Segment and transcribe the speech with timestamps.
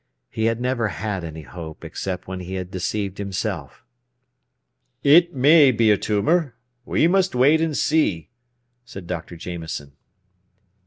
[0.31, 3.85] He had never had any hope, except when he had deceived himself.
[5.03, 8.31] "It may be a tumour; we must wait and see,"
[8.83, 9.35] said Dr.
[9.35, 9.91] Jameson.